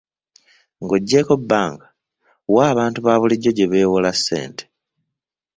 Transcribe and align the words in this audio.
Ng'oggyeeko 0.83 1.33
bbanka, 1.41 1.87
wa 2.53 2.63
abantu 2.71 2.99
baabulijjo 3.05 3.51
gye 3.57 3.69
beewola 3.71 4.11
ssente? 4.17 4.63